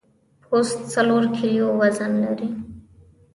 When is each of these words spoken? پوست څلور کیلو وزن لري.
پوست 0.43 0.77
څلور 0.93 1.23
کیلو 1.37 1.67
وزن 1.79 2.11
لري. 2.23 2.49